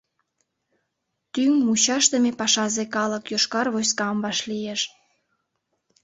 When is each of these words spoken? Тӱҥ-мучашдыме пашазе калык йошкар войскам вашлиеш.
Тӱҥ-мучашдыме 1.33 2.31
пашазе 2.39 2.83
калык 2.95 3.23
йошкар 3.31 3.67
войскам 3.73 4.17
вашлиеш. 4.23 4.81